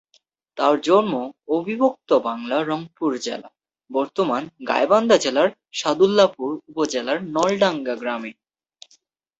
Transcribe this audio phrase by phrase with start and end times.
[0.57, 1.13] তার জন্ম
[1.47, 3.49] অবিভক্ত বাংলার রংপুর জেলা,
[3.89, 8.31] বর্তমান গাইবান্ধা জেলার সাদুল্লাপুর উপজেলার নলডাঙ্গা গ্রামে।